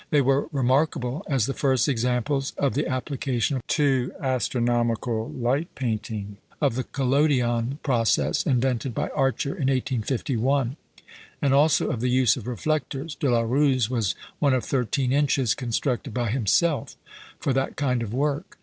[0.09, 6.73] They were remarkable as the first examples of the application to astronomical light painting of
[6.73, 10.75] the collodion process, invented by Archer in 1851;
[11.39, 15.53] and also of the use of reflectors (De la Rue's was one of thirteen inches,
[15.53, 16.95] constructed by himself)
[17.39, 18.57] for that kind of work.